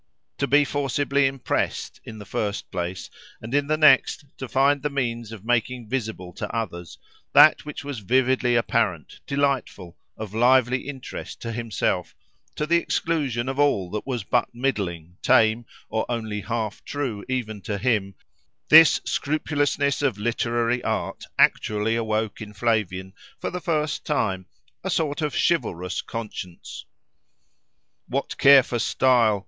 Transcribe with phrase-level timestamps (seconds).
[0.39, 3.07] To be forcibly impressed, in the first place;
[3.39, 6.97] and in the next, to find the means of making visible to others
[7.33, 12.15] that which was vividly apparent, delightful, of lively interest to himself,
[12.55, 17.61] to the exclusion of all that was but middling, tame, or only half true even
[17.61, 24.47] to him—this scrupulousness of literary art actually awoke in Flavian, for the first time,
[24.83, 26.85] a sort of chivalrous conscience.
[28.07, 29.39] What care for style!